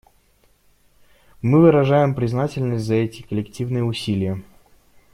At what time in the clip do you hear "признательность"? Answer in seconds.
2.15-2.85